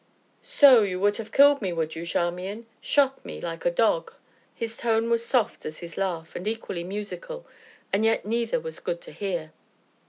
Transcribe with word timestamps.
"So, 0.41 0.81
you 0.81 0.99
would 0.99 1.17
have 1.17 1.31
killed 1.31 1.61
me, 1.61 1.71
would 1.71 1.95
you, 1.95 2.07
Charmian 2.07 2.65
shot 2.81 3.23
me 3.23 3.39
like 3.39 3.65
a 3.67 3.69
dog?" 3.69 4.11
His 4.55 4.75
tone 4.77 5.11
was 5.11 5.23
soft 5.23 5.63
as 5.63 5.77
his 5.77 5.95
laugh 5.95 6.35
and 6.35 6.47
equally 6.47 6.83
musical, 6.83 7.45
and 7.93 8.03
yet 8.03 8.25
neither 8.25 8.59
was 8.59 8.79
good 8.79 8.99
to 9.01 9.11
hear. 9.11 9.51